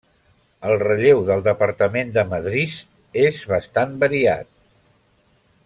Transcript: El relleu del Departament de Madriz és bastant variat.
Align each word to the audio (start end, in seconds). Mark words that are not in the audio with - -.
El 0.69 0.77
relleu 0.83 1.19
del 1.27 1.43
Departament 1.47 2.15
de 2.15 2.23
Madriz 2.31 2.79
és 3.27 3.43
bastant 3.53 3.95
variat. 4.05 4.51